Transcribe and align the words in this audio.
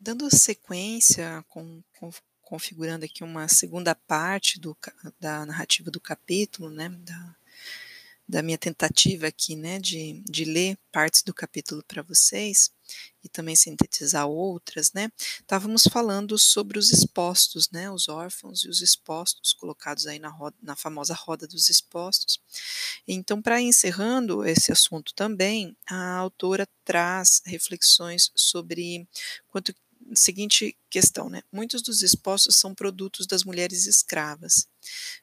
dando 0.00 0.34
sequência, 0.34 1.44
com, 1.48 1.82
com, 1.98 2.10
configurando 2.40 3.04
aqui 3.04 3.22
uma 3.22 3.46
segunda 3.46 3.94
parte 3.94 4.58
do, 4.58 4.76
da 5.20 5.44
narrativa 5.44 5.90
do 5.90 6.00
capítulo, 6.00 6.70
né, 6.70 6.88
da, 6.88 7.36
da 8.26 8.42
minha 8.42 8.56
tentativa 8.56 9.26
aqui, 9.26 9.54
né, 9.54 9.78
de, 9.78 10.22
de 10.24 10.44
ler 10.44 10.78
partes 10.90 11.22
do 11.22 11.34
capítulo 11.34 11.84
para 11.86 12.02
vocês 12.02 12.70
e 13.22 13.28
também 13.28 13.54
sintetizar 13.54 14.26
outras, 14.26 14.92
né, 14.92 15.12
estávamos 15.38 15.84
falando 15.84 16.38
sobre 16.38 16.78
os 16.78 16.90
expostos, 16.90 17.70
né, 17.70 17.90
os 17.90 18.08
órfãos 18.08 18.64
e 18.64 18.68
os 18.68 18.80
expostos 18.80 19.52
colocados 19.52 20.06
aí 20.06 20.18
na, 20.18 20.28
roda, 20.28 20.56
na 20.62 20.74
famosa 20.74 21.12
roda 21.14 21.46
dos 21.46 21.68
expostos. 21.68 22.40
Então, 23.06 23.42
para 23.42 23.60
encerrando 23.60 24.44
esse 24.44 24.72
assunto 24.72 25.12
também, 25.14 25.76
a 25.88 26.14
autora 26.16 26.66
traz 26.84 27.42
reflexões 27.44 28.32
sobre 28.34 29.06
quanto 29.48 29.74
seguinte 30.16 30.76
questão, 30.90 31.30
né? 31.30 31.42
Muitos 31.52 31.82
dos 31.82 32.02
expostos 32.02 32.56
são 32.56 32.74
produtos 32.74 33.26
das 33.26 33.44
mulheres 33.44 33.86
escravas, 33.86 34.66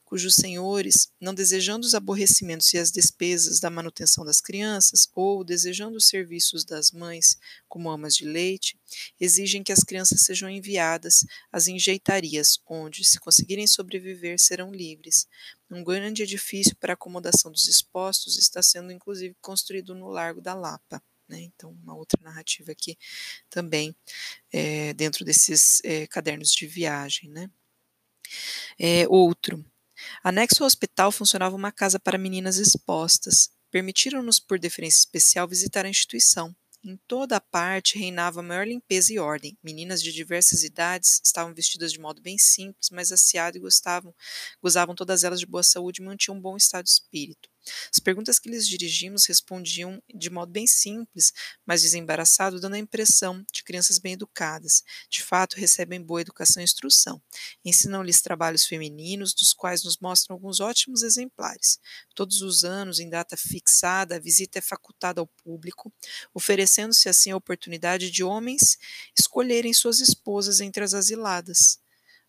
cujos 0.06 0.36
senhores, 0.36 1.12
não 1.20 1.34
desejando 1.34 1.86
os 1.86 1.94
aborrecimentos 1.94 2.74
e 2.74 2.78
as 2.78 2.92
despesas 2.92 3.60
da 3.60 3.70
manutenção 3.70 4.24
das 4.24 4.40
crianças, 4.40 5.10
ou 5.14 5.44
desejando 5.44 5.98
os 5.98 6.08
serviços 6.08 6.64
das 6.64 6.92
mães 6.92 7.38
como 7.68 7.90
amas 7.90 8.16
de 8.16 8.26
leite, 8.26 8.80
exigem 9.20 9.64
que 9.64 9.72
as 9.74 9.84
crianças 9.84 10.22
sejam 10.22 10.50
enviadas 10.50 11.26
às 11.52 11.68
enjeitarias, 11.68 12.60
onde, 12.66 13.04
se 13.04 13.20
conseguirem 13.20 13.68
sobreviver, 13.68 14.40
serão 14.40 14.72
livres. 14.72 15.28
Um 15.70 15.84
grande 15.84 16.24
edifício 16.24 16.76
para 16.78 16.94
acomodação 16.94 17.52
dos 17.52 17.68
expostos 17.68 18.38
está 18.38 18.64
sendo 18.64 18.92
inclusive 18.92 19.36
construído 19.42 19.94
no 19.94 20.08
Largo 20.08 20.40
da 20.40 20.54
Lapa. 20.54 21.04
Né? 21.28 21.42
Então, 21.42 21.72
uma 21.84 21.96
outra 21.96 22.22
narrativa 22.24 22.72
aqui 22.72 22.98
também 23.50 23.96
é, 24.52 24.94
dentro 24.94 25.26
desses 25.26 25.82
é, 25.84 26.08
cadernos 26.08 26.52
de 26.52 26.66
viagem. 26.66 27.30
Né? 27.30 27.50
É, 28.80 29.08
outro. 29.08 29.64
Anexo 30.24 30.64
ao 30.64 30.68
hospital 30.68 31.12
funcionava 31.12 31.56
uma 31.56 31.72
casa 31.72 32.00
para 32.00 32.18
meninas 32.18 32.58
expostas. 32.58 33.52
Permitiram-nos, 33.70 34.40
por 34.40 34.60
deferência 34.60 35.00
especial, 35.00 35.48
visitar 35.48 35.86
a 35.86 35.90
instituição. 35.90 36.56
Em 36.84 36.96
toda 37.08 37.36
a 37.36 37.42
parte 37.42 37.98
reinava 37.98 38.42
maior 38.42 38.66
limpeza 38.66 39.12
e 39.12 39.20
ordem. 39.20 39.58
Meninas 39.62 40.02
de 40.02 40.14
diversas 40.14 40.64
idades 40.64 41.20
estavam 41.24 41.54
vestidas 41.54 41.92
de 41.92 42.00
modo 42.00 42.22
bem 42.22 42.38
simples, 42.38 42.90
mas 42.92 43.12
aciado 43.12 43.58
e 43.58 43.60
gostavam, 43.60 44.16
gozavam 44.62 44.96
todas 44.96 45.24
elas 45.24 45.40
de 45.40 45.46
boa 45.46 45.64
saúde 45.64 46.02
e 46.02 46.06
mantinham 46.06 46.38
um 46.38 46.42
bom 46.42 46.56
estado 46.56 46.86
de 46.86 46.92
espírito. 46.92 47.50
As 47.92 48.00
perguntas 48.00 48.40
que 48.40 48.50
lhes 48.50 48.68
dirigimos 48.68 49.26
respondiam 49.26 50.02
de 50.14 50.30
modo 50.30 50.52
bem 50.52 50.68
simples, 50.68 51.34
mas 51.66 51.82
desembaraçado, 51.82 52.60
dando 52.60 52.76
a 52.76 52.80
impressão 52.80 53.46
de 53.52 53.64
crianças 53.64 54.00
bem 54.00 54.14
educadas. 54.14 54.84
De 55.10 55.24
fato, 55.24 55.56
recebem 55.56 56.02
boa 56.02 56.22
educação 56.22 56.62
e 56.62 56.64
instrução. 56.64 57.22
Ensinam-lhes 57.64 58.22
trabalhos 58.22 58.66
femininos, 58.66 59.34
dos 59.34 59.54
quais 59.54 59.84
nos 59.84 59.98
mostram 59.98 60.36
alguns 60.36 60.60
ótimos 60.60 61.04
exemplares. 61.04 61.80
Todos 62.16 62.42
os 62.42 62.64
anos, 62.64 63.00
em 63.00 63.10
data 63.10 63.38
fixada, 63.38 64.16
a 64.16 64.20
visita 64.20 64.60
é 64.60 64.62
facultada 64.62 65.22
ao 65.22 65.28
público, 65.28 65.92
oferecendo-se 66.34 67.10
assim 67.10 67.32
a 67.32 67.38
oportunidade 67.38 68.12
de 68.12 68.24
homens 68.24 68.78
escolherem 69.18 69.74
suas 69.74 70.00
esposas 70.00 70.60
entre 70.62 70.84
as 70.84 70.94
asiladas. 70.94 71.80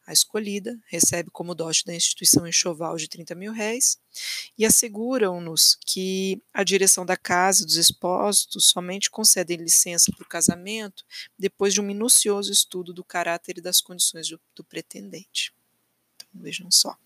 A 0.09 0.12
escolhida 0.14 0.81
recebe 0.87 1.28
como 1.31 1.55
dote 1.55 1.84
da 1.84 1.95
instituição 1.95 2.47
enxoval 2.47 2.97
de 2.97 3.06
30 3.06 3.34
mil 3.34 3.53
réis 3.53 4.01
e 4.56 4.64
asseguram-nos 4.64 5.77
que 5.84 6.42
a 6.51 6.64
direção 6.64 7.05
da 7.05 7.14
casa 7.14 7.62
dos 7.67 7.77
expostos 7.77 8.70
somente 8.70 9.11
concede 9.11 9.55
licença 9.55 10.11
para 10.11 10.25
o 10.25 10.29
casamento 10.29 11.05
depois 11.39 11.75
de 11.75 11.83
um 11.83 11.84
minucioso 11.84 12.51
estudo 12.51 12.95
do 12.95 13.05
caráter 13.05 13.59
e 13.59 13.61
das 13.61 13.83
condições 13.83 14.31
do, 14.31 14.41
do 14.56 14.64
pretendente. 14.64 15.53
Então, 16.17 16.27
vejam 16.33 16.70
só. 16.70 16.97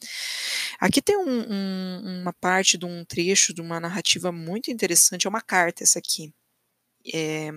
Aqui 0.78 1.02
tem 1.02 1.16
um, 1.16 1.52
um, 1.52 2.20
uma 2.20 2.32
parte 2.32 2.78
de 2.78 2.86
um 2.86 3.04
trecho 3.04 3.52
de 3.52 3.60
uma 3.60 3.80
narrativa 3.80 4.30
muito 4.30 4.70
interessante, 4.70 5.26
é 5.26 5.28
uma 5.28 5.42
carta 5.42 5.82
essa 5.82 5.98
aqui. 5.98 6.32
É, 7.12 7.50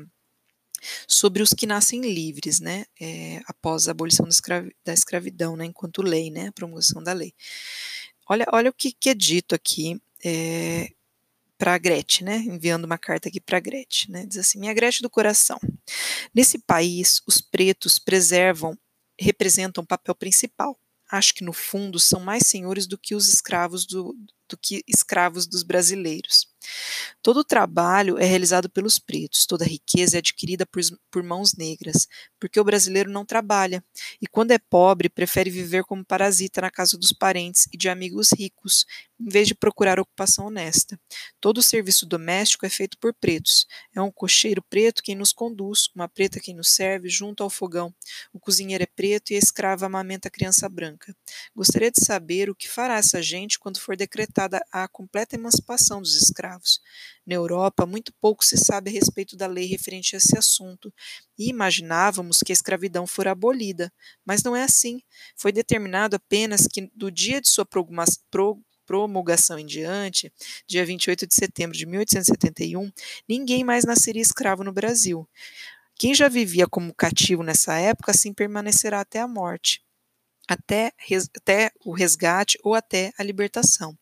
sobre 1.07 1.41
os 1.41 1.49
que 1.49 1.65
nascem 1.65 2.01
livres, 2.01 2.59
né, 2.59 2.85
é, 2.99 3.41
após 3.47 3.87
a 3.87 3.91
abolição 3.91 4.25
da, 4.25 4.29
escravi 4.29 4.75
da 4.83 4.93
escravidão, 4.93 5.55
né, 5.55 5.65
enquanto 5.65 6.01
lei, 6.01 6.29
né, 6.29 6.47
a 6.47 6.51
promulgação 6.51 7.03
da 7.03 7.13
lei. 7.13 7.33
Olha, 8.27 8.45
olha 8.51 8.69
o 8.69 8.73
que, 8.73 8.91
que 8.91 9.09
é 9.09 9.13
dito 9.13 9.53
aqui 9.53 10.01
é, 10.23 10.91
para 11.57 11.77
Gretchen, 11.77 12.25
né, 12.25 12.37
enviando 12.37 12.85
uma 12.85 12.97
carta 12.97 13.29
aqui 13.29 13.39
para 13.39 13.59
Gretchen, 13.59 14.11
né, 14.11 14.25
diz 14.25 14.37
assim: 14.37 14.59
minha 14.59 14.73
Gretchen 14.73 15.01
do 15.01 15.09
coração, 15.09 15.59
nesse 16.33 16.59
país 16.59 17.21
os 17.27 17.39
pretos 17.39 17.99
preservam, 17.99 18.77
representam 19.19 19.83
o 19.83 19.87
papel 19.87 20.15
principal. 20.15 20.77
Acho 21.11 21.35
que 21.35 21.43
no 21.43 21.53
fundo 21.53 21.99
são 21.99 22.19
mais 22.19 22.47
senhores 22.47 22.87
do 22.87 22.97
que 22.97 23.13
os 23.13 23.29
escravos 23.29 23.85
do, 23.85 24.17
do 24.49 24.57
que 24.57 24.83
escravos 24.87 25.45
dos 25.45 25.61
brasileiros. 25.61 26.47
Todo 27.21 27.39
o 27.39 27.43
trabalho 27.43 28.17
é 28.17 28.25
realizado 28.25 28.69
pelos 28.69 28.99
pretos, 28.99 29.45
toda 29.45 29.65
riqueza 29.65 30.17
é 30.17 30.19
adquirida 30.19 30.65
por, 30.65 30.81
por, 31.09 31.23
mãos 31.23 31.55
negras, 31.55 32.07
porque 32.39 32.59
o 32.59 32.63
brasileiro 32.63 33.09
não 33.09 33.25
trabalha 33.25 33.83
e, 34.21 34.27
quando 34.27 34.51
é 34.51 34.59
pobre, 34.59 35.09
prefere 35.09 35.49
viver 35.49 35.83
como 35.83 36.05
parasita 36.05 36.61
na 36.61 36.69
casa 36.69 36.97
dos 36.97 37.11
parentes 37.11 37.67
e 37.73 37.77
de 37.77 37.89
amigos 37.89 38.29
ricos, 38.31 38.85
em 39.19 39.29
vez 39.29 39.47
de 39.47 39.55
procurar 39.55 39.99
ocupação 39.99 40.47
honesta. 40.47 40.99
Todo 41.39 41.59
o 41.59 41.63
serviço 41.63 42.05
doméstico 42.05 42.65
é 42.65 42.69
feito 42.69 42.97
por 42.97 43.13
pretos. 43.13 43.65
É 43.93 44.01
um 44.01 44.11
cocheiro 44.11 44.61
preto 44.61 45.01
quem 45.01 45.15
nos 45.15 45.31
conduz, 45.31 45.89
uma 45.95 46.07
preta 46.07 46.39
quem 46.39 46.53
nos 46.53 46.69
serve, 46.69 47.09
junto 47.09 47.41
ao 47.43 47.49
fogão. 47.49 47.93
O 48.33 48.39
cozinheiro 48.39 48.83
é 48.83 48.87
preto 48.87 49.31
e 49.31 49.35
a 49.35 49.39
escrava 49.39 49.85
amamenta 49.85 50.27
a 50.27 50.31
criança 50.31 50.67
branca. 50.67 51.15
Gostaria 51.55 51.91
de 51.91 52.03
saber 52.03 52.49
o 52.49 52.55
que 52.55 52.69
fará 52.69 52.97
essa 52.97 53.21
gente 53.21 53.57
quando 53.57 53.79
for 53.79 53.95
decretada 53.95 54.63
a 54.71 54.87
completa 54.87 55.35
emancipação 55.35 56.01
dos 56.01 56.15
escravos. 56.15 56.54
Na 57.25 57.35
Europa, 57.35 57.85
muito 57.85 58.13
pouco 58.21 58.43
se 58.45 58.57
sabe 58.57 58.89
a 58.89 58.93
respeito 58.93 59.35
da 59.35 59.47
lei 59.47 59.65
referente 59.65 60.15
a 60.15 60.17
esse 60.17 60.37
assunto, 60.37 60.93
e 61.37 61.49
imaginávamos 61.49 62.37
que 62.37 62.51
a 62.51 62.53
escravidão 62.53 63.07
fora 63.07 63.31
abolida, 63.31 63.91
mas 64.25 64.43
não 64.43 64.55
é 64.55 64.63
assim. 64.63 65.01
Foi 65.35 65.51
determinado 65.51 66.15
apenas 66.15 66.67
que, 66.67 66.89
do 66.95 67.11
dia 67.11 67.41
de 67.41 67.49
sua 67.49 67.67
promulgação 68.85 69.57
em 69.57 69.65
diante, 69.65 70.31
dia 70.67 70.85
28 70.85 71.25
de 71.27 71.35
setembro 71.35 71.77
de 71.77 71.85
1871, 71.85 72.91
ninguém 73.27 73.63
mais 73.63 73.83
nasceria 73.83 74.21
escravo 74.21 74.63
no 74.63 74.71
Brasil. 74.71 75.27
Quem 75.97 76.13
já 76.13 76.27
vivia 76.27 76.67
como 76.67 76.93
cativo 76.93 77.41
nessa 77.41 77.77
época, 77.77 78.11
assim 78.11 78.33
permanecerá 78.33 78.99
até 78.99 79.19
a 79.21 79.27
morte, 79.27 79.81
até, 80.47 80.91
até 81.35 81.71
o 81.85 81.93
resgate 81.93 82.57
ou 82.63 82.75
até 82.75 83.13
a 83.17 83.23
libertação. 83.23 83.97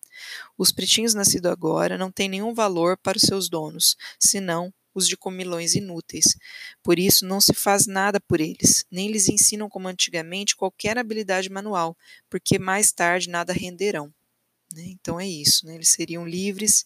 Os 0.58 0.72
pretinhos 0.72 1.14
nascidos 1.14 1.52
agora 1.52 1.98
não 1.98 2.12
têm 2.12 2.30
nenhum 2.30 2.54
valor 2.54 2.98
para 2.98 3.18
os 3.18 3.24
seus 3.24 3.50
donos, 3.50 3.96
senão 4.20 4.74
os 4.94 5.08
de 5.08 5.18
comilões 5.18 5.74
inúteis. 5.74 6.38
Por 6.82 7.00
isso, 7.00 7.26
não 7.26 7.42
se 7.42 7.54
faz 7.54 7.88
nada 7.88 8.20
por 8.20 8.40
eles, 8.40 8.86
nem 8.92 9.12
lhes 9.12 9.28
ensinam 9.28 9.70
como 9.70 9.88
antigamente 9.88 10.56
qualquer 10.56 10.98
habilidade 10.98 11.50
manual, 11.50 11.98
porque 12.30 12.60
mais 12.60 12.92
tarde 12.92 13.30
nada 13.30 13.54
renderão. 13.54 14.14
Né? 14.74 14.84
Então 14.88 15.20
é 15.20 15.28
isso, 15.28 15.66
né? 15.66 15.76
eles 15.76 15.90
seriam 15.90 16.28
livres, 16.28 16.86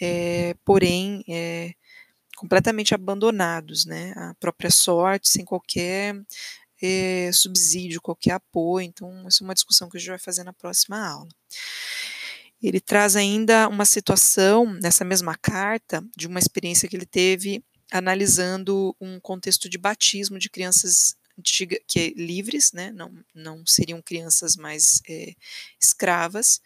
é, 0.00 0.54
porém 0.64 1.24
é, 1.28 1.72
completamente 2.36 2.94
abandonados, 2.94 3.84
né? 3.84 4.12
à 4.16 4.34
própria 4.34 4.70
sorte, 4.70 5.28
sem 5.28 5.44
qualquer 5.44 6.14
é, 6.82 7.30
subsídio, 7.32 8.00
qualquer 8.00 8.32
apoio. 8.32 8.86
Então, 8.86 9.26
essa 9.26 9.42
é 9.42 9.44
uma 9.44 9.54
discussão 9.54 9.88
que 9.88 9.96
a 9.96 10.00
gente 10.00 10.10
vai 10.10 10.18
fazer 10.18 10.44
na 10.44 10.52
próxima 10.52 10.98
aula. 10.98 11.28
Ele 12.62 12.80
traz 12.80 13.16
ainda 13.16 13.68
uma 13.68 13.84
situação 13.84 14.72
nessa 14.80 15.04
mesma 15.04 15.36
carta 15.36 16.04
de 16.16 16.26
uma 16.26 16.38
experiência 16.38 16.88
que 16.88 16.96
ele 16.96 17.06
teve 17.06 17.62
analisando 17.92 18.96
um 19.00 19.20
contexto 19.20 19.68
de 19.68 19.78
batismo 19.78 20.38
de 20.38 20.50
crianças 20.50 21.16
antiga, 21.38 21.78
que 21.86 22.00
é 22.00 22.08
livres, 22.20 22.72
né, 22.72 22.90
não, 22.92 23.12
não 23.34 23.66
seriam 23.66 24.00
crianças 24.02 24.56
mais 24.56 25.00
é, 25.08 25.34
escravas, 25.80 26.60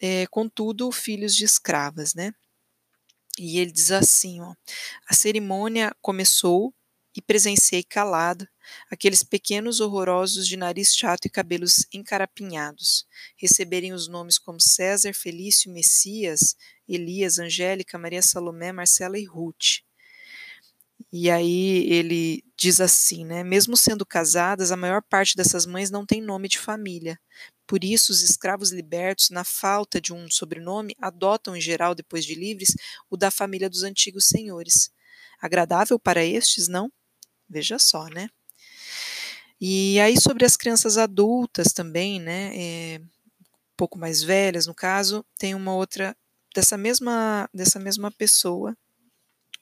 é, 0.00 0.26
contudo 0.28 0.90
filhos 0.92 1.34
de 1.34 1.44
escravas, 1.44 2.14
né? 2.14 2.32
E 3.38 3.58
ele 3.58 3.72
diz 3.72 3.90
assim, 3.90 4.40
ó, 4.40 4.54
a 5.08 5.14
cerimônia 5.14 5.94
começou 6.00 6.72
e 7.16 7.22
presenciei 7.22 7.82
calado 7.82 8.48
aqueles 8.90 9.22
pequenos 9.22 9.80
horrorosos 9.80 10.46
de 10.46 10.56
nariz 10.56 10.94
chato 10.94 11.26
e 11.26 11.30
cabelos 11.30 11.86
encarapinhados, 11.92 13.06
receberem 13.36 13.92
os 13.92 14.08
nomes 14.08 14.38
como 14.38 14.60
César, 14.60 15.12
Felício, 15.14 15.72
Messias, 15.72 16.56
Elias, 16.88 17.38
Angélica, 17.38 17.98
Maria 17.98 18.22
Salomé, 18.22 18.72
Marcela 18.72 19.18
e 19.18 19.24
Ruth. 19.24 19.82
E 21.12 21.30
aí 21.30 21.86
ele 21.92 22.42
diz 22.56 22.80
assim, 22.80 23.24
né? 23.24 23.44
Mesmo 23.44 23.76
sendo 23.76 24.04
casadas, 24.04 24.72
a 24.72 24.76
maior 24.76 25.02
parte 25.02 25.36
dessas 25.36 25.64
mães 25.66 25.90
não 25.90 26.04
tem 26.04 26.20
nome 26.20 26.48
de 26.48 26.58
família. 26.58 27.18
Por 27.66 27.84
isso, 27.84 28.12
os 28.12 28.22
escravos 28.22 28.72
libertos, 28.72 29.30
na 29.30 29.44
falta 29.44 30.00
de 30.00 30.12
um 30.12 30.28
sobrenome, 30.30 30.94
adotam 31.00 31.56
em 31.56 31.60
geral, 31.60 31.94
depois 31.94 32.24
de 32.24 32.34
livres, 32.34 32.74
o 33.08 33.16
da 33.16 33.30
família 33.30 33.70
dos 33.70 33.82
antigos 33.82 34.26
senhores. 34.26 34.90
Agradável 35.40 35.98
para 35.98 36.24
estes, 36.24 36.68
não? 36.68 36.90
Veja 37.48 37.78
só, 37.78 38.06
né? 38.08 38.28
E 39.60 40.00
aí 40.00 40.20
sobre 40.20 40.44
as 40.44 40.56
crianças 40.56 40.98
adultas 40.98 41.72
também, 41.72 42.20
né, 42.20 42.52
é, 42.56 42.98
um 43.00 43.06
pouco 43.76 43.98
mais 43.98 44.22
velhas 44.22 44.66
no 44.66 44.74
caso, 44.74 45.24
tem 45.38 45.54
uma 45.54 45.74
outra 45.74 46.16
dessa 46.54 46.76
mesma 46.78 47.48
dessa 47.54 47.78
mesma 47.80 48.10
pessoa 48.10 48.76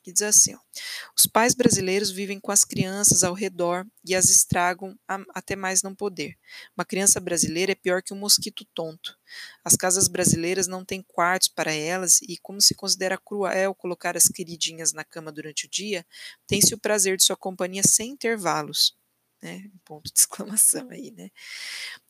que 0.02 0.12
diz 0.12 0.22
assim: 0.22 0.54
ó, 0.54 0.58
os 1.16 1.26
pais 1.26 1.54
brasileiros 1.54 2.10
vivem 2.10 2.40
com 2.40 2.50
as 2.50 2.64
crianças 2.64 3.22
ao 3.22 3.34
redor 3.34 3.86
e 4.04 4.14
as 4.14 4.28
estragam 4.28 4.98
a, 5.06 5.20
até 5.34 5.54
mais 5.54 5.82
não 5.82 5.94
poder. 5.94 6.36
Uma 6.76 6.84
criança 6.84 7.20
brasileira 7.20 7.72
é 7.72 7.76
pior 7.76 8.02
que 8.02 8.12
um 8.12 8.18
mosquito 8.18 8.64
tonto. 8.74 9.16
As 9.64 9.76
casas 9.76 10.08
brasileiras 10.08 10.66
não 10.66 10.84
têm 10.84 11.02
quartos 11.02 11.48
para 11.48 11.72
elas 11.72 12.20
e, 12.22 12.36
como 12.38 12.60
se 12.60 12.74
considera 12.74 13.16
cruel 13.16 13.74
colocar 13.74 14.16
as 14.16 14.28
queridinhas 14.28 14.92
na 14.92 15.04
cama 15.04 15.30
durante 15.30 15.66
o 15.66 15.70
dia, 15.70 16.04
tem-se 16.46 16.74
o 16.74 16.78
prazer 16.78 17.16
de 17.16 17.24
sua 17.24 17.36
companhia 17.36 17.82
sem 17.84 18.10
intervalos. 18.10 18.96
Né? 19.42 19.70
Ponto 19.84 20.12
de 20.12 20.20
exclamação 20.20 20.88
aí, 20.90 21.10
né? 21.10 21.30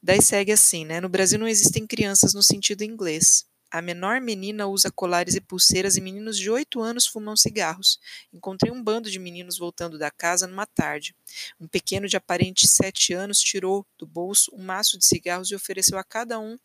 Daí 0.02 0.20
segue 0.20 0.52
assim, 0.52 0.84
né? 0.84 1.00
No 1.00 1.08
Brasil 1.08 1.38
não 1.38 1.48
existem 1.48 1.86
crianças 1.86 2.34
no 2.34 2.42
sentido 2.42 2.82
inglês. 2.82 3.46
A 3.72 3.80
menor 3.80 4.20
menina 4.20 4.66
usa 4.66 4.90
colares 4.90 5.34
e 5.34 5.40
pulseiras 5.40 5.96
e 5.96 6.00
meninos 6.02 6.36
de 6.36 6.50
oito 6.50 6.82
anos 6.82 7.06
fumam 7.06 7.34
cigarros. 7.34 7.98
Encontrei 8.30 8.70
um 8.70 8.84
bando 8.84 9.10
de 9.10 9.18
meninos 9.18 9.56
voltando 9.56 9.98
da 9.98 10.10
casa 10.10 10.46
numa 10.46 10.66
tarde. 10.66 11.16
Um 11.58 11.66
pequeno 11.66 12.06
de 12.06 12.14
aparente 12.14 12.68
sete 12.68 13.14
anos 13.14 13.40
tirou 13.40 13.86
do 13.96 14.06
bolso 14.06 14.54
um 14.54 14.62
maço 14.62 14.98
de 14.98 15.06
cigarros 15.06 15.50
e 15.50 15.54
ofereceu 15.54 15.96
a 15.96 16.04
cada 16.04 16.38
um 16.38 16.58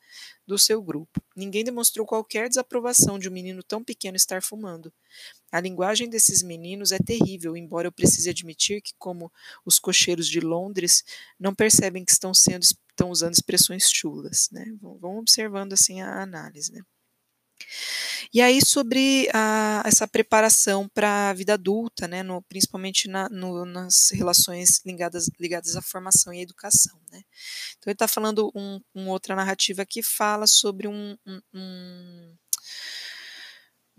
do 0.45 0.59
seu 0.59 0.81
grupo. 0.81 1.21
Ninguém 1.33 1.63
demonstrou 1.63 2.06
qualquer 2.06 2.50
desaprovação 2.50 3.18
de 3.18 3.30
um 3.30 3.31
menino 3.31 3.63
tão 3.63 3.81
pequeno 3.81 4.18
estar 4.18 4.44
fumando. 4.44 4.92
A 5.50 5.62
linguagem 5.62 6.10
desses 6.10 6.44
meninos 6.44 6.92
é 6.92 7.00
terrível, 7.00 7.56
embora 7.56 7.88
eu 7.88 7.92
precise 7.92 8.30
admitir 8.30 8.81
que, 8.81 8.92
como 9.00 9.31
os 9.65 9.80
cocheiros 9.80 10.27
de 10.27 10.42
Londres, 10.42 11.06
não 11.39 11.56
percebem 11.56 12.03
que 12.03 12.12
estão 12.12 12.33
sendo 12.33 12.63
estão 12.63 13.12
usando 13.12 13.33
expressões 13.33 13.89
chulas, 13.92 14.50
né? 14.51 14.65
Vão 14.81 15.19
observando 15.19 15.71
assim 15.74 16.01
a 16.01 16.21
análise, 16.21 16.74
né? 16.74 16.81
E 18.33 18.42
aí 18.42 18.63
sobre 18.63 19.30
a, 19.33 19.83
essa 19.86 20.07
preparação 20.07 20.88
para 20.89 21.30
a 21.30 21.33
vida 21.33 21.54
adulta, 21.54 22.07
né, 22.07 22.24
no, 22.24 22.42
principalmente 22.44 23.07
na, 23.07 23.30
no, 23.30 23.65
nas 23.65 24.09
relações 24.12 24.81
ligadas, 24.86 25.30
ligadas 25.39 25.75
à 25.75 25.81
formação 25.81 26.33
e 26.33 26.39
à 26.39 26.42
educação. 26.42 27.00
Né. 27.12 27.21
Então 27.77 27.89
ele 27.89 27.94
está 27.94 28.07
falando 28.07 28.51
um, 28.56 28.80
um, 28.94 29.09
outra 29.09 29.36
narrativa 29.36 29.86
que 29.86 30.04
fala 30.04 30.48
sobre 30.48 30.88
um, 30.88 31.18
um, 31.25 31.42
um 31.54 32.36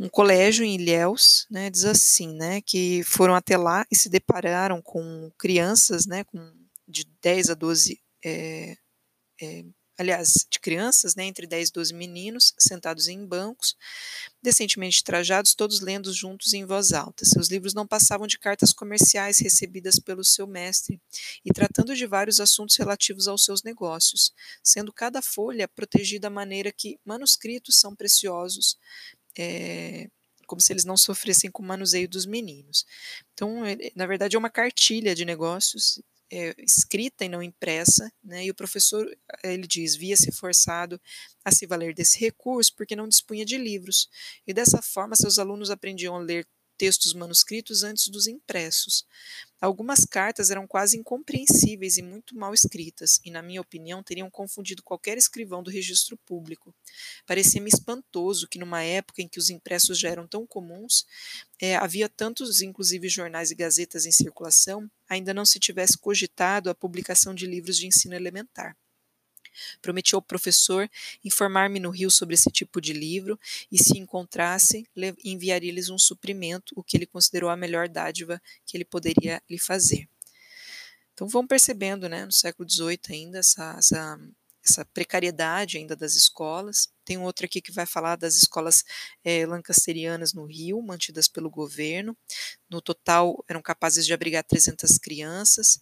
um 0.00 0.08
colégio 0.08 0.64
em 0.64 0.76
Ilhéus, 0.76 1.44
né, 1.50 1.68
diz 1.68 1.84
assim, 1.84 2.32
né, 2.32 2.60
que 2.60 3.02
foram 3.02 3.34
até 3.34 3.56
lá 3.56 3.84
e 3.90 3.96
se 3.96 4.08
depararam 4.08 4.80
com 4.80 5.28
crianças, 5.36 6.06
né, 6.06 6.22
com 6.22 6.38
de 6.86 7.04
10 7.20 7.50
a 7.50 7.54
12 7.54 8.00
é, 8.24 8.76
é, 9.42 9.64
aliás, 9.98 10.46
de 10.48 10.60
crianças, 10.60 11.16
né, 11.16 11.24
entre 11.24 11.46
10 11.46 11.70
e 11.70 11.72
12 11.72 11.92
meninos, 11.92 12.54
sentados 12.56 13.08
em 13.08 13.26
bancos, 13.26 13.76
decentemente 14.40 15.02
trajados, 15.02 15.54
todos 15.54 15.80
lendo 15.80 16.12
juntos 16.12 16.52
em 16.52 16.64
voz 16.64 16.92
alta. 16.92 17.24
Seus 17.24 17.48
livros 17.48 17.74
não 17.74 17.86
passavam 17.86 18.26
de 18.26 18.38
cartas 18.38 18.72
comerciais 18.72 19.40
recebidas 19.40 19.98
pelo 19.98 20.24
seu 20.24 20.46
mestre, 20.46 21.00
e 21.44 21.52
tratando 21.52 21.96
de 21.96 22.06
vários 22.06 22.38
assuntos 22.38 22.76
relativos 22.76 23.26
aos 23.26 23.44
seus 23.44 23.64
negócios, 23.64 24.32
sendo 24.62 24.92
cada 24.92 25.20
folha 25.20 25.66
protegida 25.66 26.28
à 26.28 26.30
maneira 26.30 26.70
que 26.70 27.00
manuscritos 27.04 27.74
são 27.76 27.94
preciosos, 27.96 28.78
é, 29.36 30.08
como 30.46 30.60
se 30.60 30.72
eles 30.72 30.84
não 30.84 30.96
sofressem 30.96 31.50
com 31.50 31.62
o 31.62 31.66
manuseio 31.66 32.08
dos 32.08 32.24
meninos. 32.24 32.86
Então, 33.34 33.62
na 33.96 34.06
verdade, 34.06 34.36
é 34.36 34.38
uma 34.38 34.48
cartilha 34.48 35.14
de 35.14 35.24
negócios 35.24 36.00
é, 36.30 36.54
escrita 36.58 37.24
e 37.24 37.28
não 37.28 37.42
impressa, 37.42 38.10
né, 38.22 38.44
e 38.44 38.50
o 38.50 38.54
professor, 38.54 39.06
ele 39.42 39.66
diz, 39.66 39.94
via-se 39.94 40.30
forçado 40.32 41.00
a 41.44 41.50
se 41.50 41.66
valer 41.66 41.94
desse 41.94 42.18
recurso 42.18 42.74
porque 42.76 42.96
não 42.96 43.08
dispunha 43.08 43.44
de 43.44 43.56
livros, 43.56 44.08
e 44.46 44.52
dessa 44.52 44.82
forma 44.82 45.16
seus 45.16 45.38
alunos 45.38 45.70
aprendiam 45.70 46.14
a 46.14 46.18
ler 46.18 46.46
textos 46.78 47.12
manuscritos 47.12 47.82
antes 47.82 48.08
dos 48.08 48.28
impressos. 48.28 49.04
Algumas 49.60 50.04
cartas 50.04 50.52
eram 50.52 50.68
quase 50.68 50.96
incompreensíveis 50.96 51.98
e 51.98 52.02
muito 52.02 52.36
mal 52.36 52.54
escritas, 52.54 53.20
e, 53.24 53.30
na 53.30 53.42
minha 53.42 53.60
opinião, 53.60 54.04
teriam 54.04 54.30
confundido 54.30 54.84
qualquer 54.84 55.18
escrivão 55.18 55.64
do 55.64 55.70
registro 55.70 56.16
público. 56.16 56.72
Parecia-me 57.26 57.68
espantoso 57.68 58.46
que, 58.46 58.58
numa 58.58 58.84
época 58.84 59.20
em 59.20 59.28
que 59.28 59.40
os 59.40 59.50
impressos 59.50 59.98
já 59.98 60.10
eram 60.10 60.28
tão 60.28 60.46
comuns, 60.46 61.04
é, 61.60 61.74
havia 61.74 62.08
tantos, 62.08 62.62
inclusive, 62.62 63.08
jornais 63.08 63.50
e 63.50 63.56
gazetas 63.56 64.06
em 64.06 64.12
circulação, 64.12 64.88
ainda 65.08 65.34
não 65.34 65.44
se 65.44 65.58
tivesse 65.58 65.98
cogitado 65.98 66.70
a 66.70 66.74
publicação 66.74 67.34
de 67.34 67.44
livros 67.44 67.76
de 67.76 67.88
ensino 67.88 68.14
elementar. 68.14 68.76
Prometi 69.80 70.14
ao 70.14 70.22
professor 70.22 70.88
informar-me 71.24 71.80
no 71.80 71.90
Rio 71.90 72.10
sobre 72.10 72.34
esse 72.34 72.50
tipo 72.50 72.80
de 72.80 72.92
livro 72.92 73.38
e, 73.70 73.78
se 73.78 73.98
encontrasse, 73.98 74.86
enviaria-lhes 75.24 75.88
um 75.88 75.98
suprimento, 75.98 76.72
o 76.76 76.82
que 76.82 76.96
ele 76.96 77.06
considerou 77.06 77.50
a 77.50 77.56
melhor 77.56 77.88
dádiva 77.88 78.40
que 78.66 78.76
ele 78.76 78.84
poderia 78.84 79.42
lhe 79.48 79.58
fazer. 79.58 80.08
Então 81.14 81.26
vamos 81.26 81.48
percebendo, 81.48 82.08
né, 82.08 82.24
no 82.24 82.32
século 82.32 82.68
XVIII 82.68 83.00
ainda 83.10 83.38
essa, 83.38 83.74
essa 83.76 84.18
essa 84.68 84.84
precariedade 84.86 85.78
ainda 85.78 85.96
das 85.96 86.14
escolas. 86.14 86.88
Tem 87.04 87.18
outra 87.18 87.46
aqui 87.46 87.60
que 87.62 87.72
vai 87.72 87.86
falar 87.86 88.16
das 88.16 88.36
escolas 88.36 88.84
é, 89.24 89.46
lancasterianas 89.46 90.34
no 90.34 90.44
Rio, 90.44 90.82
mantidas 90.82 91.26
pelo 91.26 91.50
governo. 91.50 92.16
No 92.70 92.82
total, 92.82 93.42
eram 93.48 93.62
capazes 93.62 94.04
de 94.06 94.12
abrigar 94.12 94.44
300 94.44 94.98
crianças, 94.98 95.78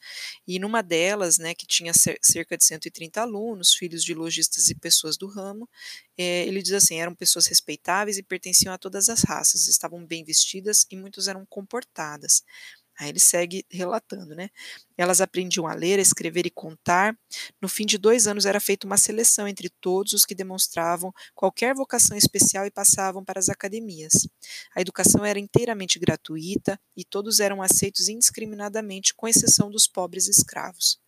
e 0.47 0.59
numa 0.59 0.83
delas, 0.83 1.38
né, 1.38 1.55
que 1.55 1.67
tinha 1.67 1.93
cerca 2.23 2.56
de 2.56 2.65
130 2.65 3.21
alunos, 3.21 3.75
filhos 3.75 4.05
de 4.05 4.15
lojistas 4.15 4.69
e 4.69 4.75
pessoas 4.75 5.17
do 5.17 5.27
ramo, 5.27 5.69
é, 6.17 6.47
ele 6.47 6.62
diz 6.62 6.73
assim: 6.73 6.97
eram 7.00 7.15
pessoas 7.15 7.47
respeitáveis 7.47 8.19
e 8.19 8.23
pertenciam 8.23 8.73
a 8.73 8.79
todas 8.79 9.09
as 9.09 9.23
raças, 9.23 9.67
estavam 9.67 10.05
bem 10.06 10.25
vestidas 10.25 10.87
e 10.91 10.97
muitos 10.97 11.29
eram 11.29 11.44
comportadas. 11.47 12.43
Aí 12.98 13.10
ele 13.10 13.20
segue 13.20 13.64
relatando, 13.70 14.34
né? 14.34 14.48
Elas 14.96 15.20
aprendiam 15.20 15.66
a 15.66 15.75
ler, 15.75 15.98
a 15.98 16.02
escrever 16.02 16.46
e 16.46 16.50
contar. 16.50 17.16
No 17.60 17.69
fim 17.69 17.84
de 17.84 17.98
dois 17.98 18.26
anos 18.26 18.46
era 18.46 18.58
feita 18.58 18.87
uma 18.87 18.96
seleção 18.96 19.46
entre 19.46 19.69
todos 19.69 20.14
os 20.14 20.25
que 20.25 20.34
demonstravam 20.34 21.12
qualquer 21.34 21.75
vocação 21.75 22.16
especial 22.16 22.64
e 22.66 22.70
passavam 22.70 23.25
para 23.25 23.38
as 23.38 23.48
academias. 23.48 24.26
A 24.75 24.81
educação 24.81 25.25
era 25.25 25.38
inteiramente 25.38 25.98
gratuita 25.98 26.81
e 26.96 27.04
todos 27.04 27.38
eram 27.38 27.60
aceitos 27.60 28.08
indiscriminadamente, 28.08 29.14
com 29.14 29.28
exceção 29.28 29.70
dos 29.70 29.87
pobres 29.87 30.26
escravos. 30.26 30.98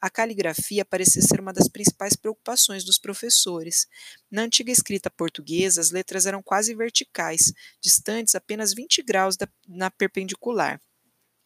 A 0.00 0.08
caligrafia 0.08 0.84
parecia 0.84 1.22
ser 1.22 1.40
uma 1.40 1.52
das 1.52 1.68
principais 1.68 2.14
preocupações 2.14 2.84
dos 2.84 2.98
professores. 2.98 3.86
Na 4.30 4.42
antiga 4.42 4.70
escrita 4.70 5.10
portuguesa, 5.10 5.80
as 5.80 5.90
letras 5.90 6.26
eram 6.26 6.42
quase 6.42 6.74
verticais, 6.74 7.52
distantes 7.80 8.34
apenas 8.34 8.72
20 8.72 9.02
graus 9.02 9.36
da, 9.36 9.48
na 9.66 9.90
perpendicular. 9.90 10.80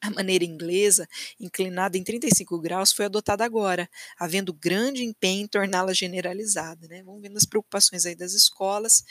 A 0.01 0.11
maneira 0.11 0.45
inglesa, 0.45 1.09
inclinada 1.41 1.99
em 1.99 2.05
35 2.05 2.59
graus, 2.61 2.93
foi 2.93 3.07
adotada 3.07 3.45
agora, 3.45 3.89
havendo 4.19 4.53
grande 4.53 5.05
empenho 5.05 5.45
em 5.45 5.49
torná-la 5.49 5.93
generalizada. 5.93 6.87
Né? 6.87 7.03
Vamos 7.03 7.21
vendo 7.21 7.37
as 7.37 7.45
preocupações 7.45 8.07
aí 8.07 8.15
das 8.15 8.33
escolas, 8.33 9.03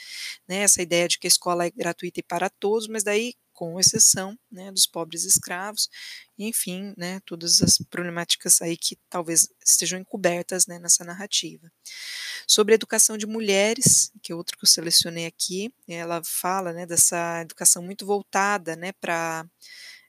né? 0.48 0.58
essa 0.58 0.80
ideia 0.80 1.06
de 1.06 1.18
que 1.18 1.26
a 1.26 1.28
escola 1.28 1.66
é 1.66 1.70
gratuita 1.70 2.20
e 2.20 2.22
para 2.22 2.48
todos, 2.48 2.88
mas 2.88 3.02
daí 3.02 3.34
com 3.58 3.80
exceção 3.80 4.38
né, 4.48 4.70
dos 4.70 4.86
pobres 4.86 5.24
escravos, 5.24 5.90
enfim, 6.38 6.94
né, 6.96 7.18
todas 7.26 7.60
as 7.60 7.76
problemáticas 7.90 8.62
aí 8.62 8.76
que 8.76 8.96
talvez 9.10 9.48
estejam 9.66 9.98
encobertas 9.98 10.68
né, 10.68 10.78
nessa 10.78 11.02
narrativa. 11.02 11.68
Sobre 12.46 12.74
a 12.74 12.76
educação 12.76 13.18
de 13.18 13.26
mulheres, 13.26 14.12
que 14.22 14.30
é 14.30 14.34
outro 14.36 14.56
que 14.56 14.62
eu 14.62 14.68
selecionei 14.68 15.26
aqui, 15.26 15.74
ela 15.88 16.22
fala 16.24 16.72
né, 16.72 16.86
dessa 16.86 17.42
educação 17.42 17.82
muito 17.82 18.06
voltada 18.06 18.76
né, 18.76 18.92
para 18.92 19.44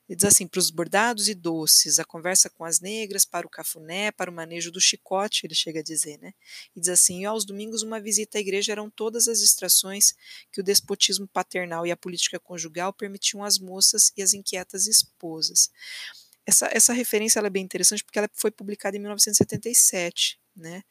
ele 0.09 0.15
diz 0.15 0.25
assim: 0.25 0.47
para 0.47 0.59
os 0.59 0.71
bordados 0.71 1.29
e 1.29 1.35
doces, 1.35 1.99
a 1.99 2.03
conversa 2.03 2.49
com 2.49 2.65
as 2.65 2.79
negras, 2.79 3.25
para 3.25 3.45
o 3.45 3.49
cafuné, 3.49 4.11
para 4.11 4.31
o 4.31 4.33
manejo 4.33 4.71
do 4.71 4.81
chicote, 4.81 5.45
ele 5.45 5.53
chega 5.53 5.81
a 5.81 5.83
dizer, 5.83 6.17
né? 6.17 6.33
E 6.75 6.79
diz 6.79 6.89
assim: 6.89 7.21
e 7.21 7.25
aos 7.25 7.45
domingos, 7.45 7.83
uma 7.83 7.99
visita 8.01 8.39
à 8.39 8.41
igreja 8.41 8.71
eram 8.71 8.89
todas 8.89 9.27
as 9.27 9.39
distrações 9.39 10.15
que 10.51 10.59
o 10.59 10.63
despotismo 10.63 11.27
paternal 11.27 11.85
e 11.85 11.91
a 11.91 11.97
política 11.97 12.39
conjugal 12.39 12.91
permitiam 12.91 13.43
às 13.43 13.59
moças 13.59 14.11
e 14.17 14.23
às 14.23 14.33
inquietas 14.33 14.87
esposas. 14.87 15.69
Essa, 16.43 16.67
essa 16.73 16.93
referência 16.93 17.39
é 17.39 17.49
bem 17.49 17.63
interessante 17.63 18.03
porque 18.03 18.17
ela 18.17 18.29
foi 18.33 18.49
publicada 18.49 18.97
em 18.97 18.99
1977, 18.99 20.39
né? 20.55 20.83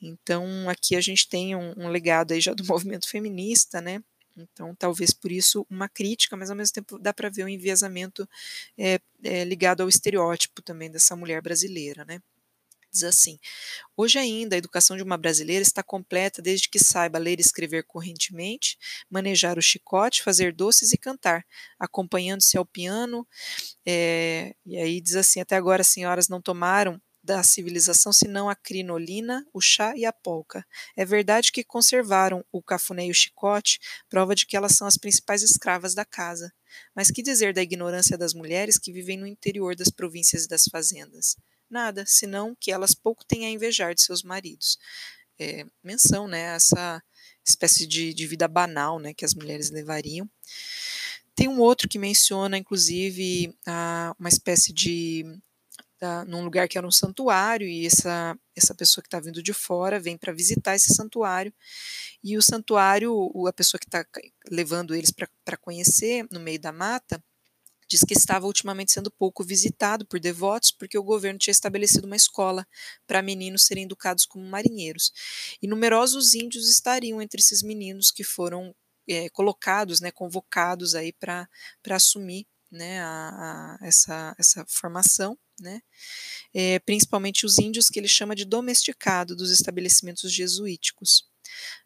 Então, 0.00 0.70
aqui 0.70 0.96
a 0.96 1.00
gente 1.02 1.28
tem 1.28 1.54
um, 1.54 1.74
um 1.76 1.88
legado 1.88 2.32
aí 2.32 2.40
já 2.40 2.54
do 2.54 2.64
movimento 2.66 3.06
feminista, 3.10 3.82
né? 3.82 4.02
Então, 4.36 4.74
talvez 4.74 5.12
por 5.12 5.30
isso 5.30 5.66
uma 5.70 5.88
crítica, 5.88 6.36
mas 6.36 6.50
ao 6.50 6.56
mesmo 6.56 6.74
tempo 6.74 6.98
dá 6.98 7.12
para 7.12 7.28
ver 7.30 7.44
um 7.44 7.48
enviesamento 7.48 8.28
é, 8.76 8.98
é, 9.22 9.44
ligado 9.44 9.82
ao 9.82 9.88
estereótipo 9.88 10.62
também 10.62 10.90
dessa 10.90 11.14
mulher 11.16 11.40
brasileira, 11.42 12.04
né? 12.04 12.20
Diz 12.92 13.04
assim: 13.04 13.38
Hoje 13.96 14.18
ainda 14.18 14.56
a 14.56 14.58
educação 14.58 14.96
de 14.96 15.02
uma 15.02 15.18
brasileira 15.18 15.62
está 15.62 15.82
completa 15.82 16.40
desde 16.40 16.68
que 16.68 16.78
saiba 16.78 17.18
ler 17.18 17.38
e 17.40 17.42
escrever 17.42 17.84
correntemente, 17.84 18.78
manejar 19.10 19.58
o 19.58 19.62
chicote, 19.62 20.22
fazer 20.22 20.54
doces 20.54 20.92
e 20.92 20.98
cantar, 20.98 21.44
acompanhando-se 21.78 22.56
ao 22.56 22.64
piano. 22.64 23.26
É, 23.86 24.54
e 24.66 24.76
aí 24.76 25.00
diz 25.00 25.16
assim: 25.16 25.40
até 25.40 25.56
agora 25.56 25.82
as 25.82 25.88
senhoras 25.88 26.28
não 26.28 26.40
tomaram 26.40 27.00
da 27.24 27.42
civilização 27.42 28.12
senão 28.12 28.50
a 28.50 28.54
crinolina, 28.54 29.46
o 29.50 29.60
chá 29.60 29.96
e 29.96 30.04
a 30.04 30.12
polca. 30.12 30.64
É 30.94 31.06
verdade 31.06 31.50
que 31.50 31.64
conservaram 31.64 32.44
o 32.52 32.62
cafuné 32.62 33.06
e 33.06 33.10
o 33.10 33.14
chicote, 33.14 33.80
prova 34.10 34.34
de 34.34 34.44
que 34.44 34.54
elas 34.54 34.72
são 34.72 34.86
as 34.86 34.98
principais 34.98 35.42
escravas 35.42 35.94
da 35.94 36.04
casa. 36.04 36.52
Mas 36.94 37.10
que 37.10 37.22
dizer 37.22 37.54
da 37.54 37.62
ignorância 37.62 38.18
das 38.18 38.34
mulheres 38.34 38.78
que 38.78 38.92
vivem 38.92 39.16
no 39.16 39.26
interior 39.26 39.74
das 39.74 39.88
províncias 39.88 40.44
e 40.44 40.48
das 40.48 40.64
fazendas? 40.70 41.36
Nada, 41.70 42.04
senão 42.06 42.54
que 42.60 42.70
elas 42.70 42.94
pouco 42.94 43.24
têm 43.24 43.46
a 43.46 43.50
invejar 43.50 43.94
de 43.94 44.02
seus 44.02 44.22
maridos. 44.22 44.78
É, 45.38 45.64
menção, 45.82 46.28
né, 46.28 46.54
essa 46.54 47.02
espécie 47.42 47.86
de, 47.86 48.12
de 48.12 48.26
vida 48.26 48.46
banal, 48.46 48.98
né, 48.98 49.14
que 49.14 49.24
as 49.24 49.34
mulheres 49.34 49.70
levariam. 49.70 50.28
Tem 51.34 51.48
um 51.48 51.58
outro 51.58 51.88
que 51.88 51.98
menciona, 51.98 52.58
inclusive, 52.58 53.56
a, 53.66 54.14
uma 54.18 54.28
espécie 54.28 54.72
de 54.72 55.24
da, 56.04 56.22
num 56.26 56.44
lugar 56.44 56.68
que 56.68 56.76
era 56.76 56.86
um 56.86 56.90
santuário, 56.90 57.66
e 57.66 57.86
essa, 57.86 58.38
essa 58.54 58.74
pessoa 58.74 59.02
que 59.02 59.08
está 59.08 59.18
vindo 59.18 59.42
de 59.42 59.54
fora 59.54 59.98
vem 59.98 60.18
para 60.18 60.34
visitar 60.34 60.74
esse 60.74 60.94
santuário, 60.94 61.52
e 62.22 62.36
o 62.36 62.42
santuário, 62.42 63.32
a 63.48 63.52
pessoa 63.52 63.78
que 63.78 63.86
está 63.86 64.04
levando 64.50 64.94
eles 64.94 65.10
para 65.10 65.56
conhecer 65.56 66.26
no 66.30 66.40
meio 66.40 66.60
da 66.60 66.72
mata, 66.72 67.22
diz 67.88 68.02
que 68.02 68.12
estava 68.12 68.46
ultimamente 68.46 68.92
sendo 68.92 69.10
pouco 69.10 69.42
visitado 69.42 70.04
por 70.06 70.20
devotos, 70.20 70.70
porque 70.70 70.98
o 70.98 71.02
governo 71.02 71.38
tinha 71.38 71.52
estabelecido 71.52 72.06
uma 72.06 72.16
escola 72.16 72.66
para 73.06 73.22
meninos 73.22 73.64
serem 73.64 73.84
educados 73.84 74.26
como 74.26 74.44
marinheiros. 74.46 75.10
E 75.62 75.66
numerosos 75.66 76.34
índios 76.34 76.68
estariam 76.68 77.20
entre 77.20 77.40
esses 77.40 77.62
meninos 77.62 78.10
que 78.10 78.24
foram 78.24 78.74
é, 79.08 79.28
colocados, 79.30 80.00
né, 80.00 80.10
convocados 80.10 80.94
aí 80.94 81.12
para 81.12 81.48
assumir 81.90 82.46
né, 82.70 83.00
a, 83.00 83.76
a, 83.80 83.86
essa, 83.86 84.34
essa 84.38 84.64
formação, 84.66 85.38
né, 85.60 85.80
é, 86.52 86.78
principalmente 86.80 87.46
os 87.46 87.58
índios 87.58 87.88
que 87.88 87.98
ele 87.98 88.08
chama 88.08 88.34
de 88.34 88.44
domesticado 88.44 89.36
dos 89.36 89.50
estabelecimentos 89.50 90.32
jesuíticos. 90.32 91.28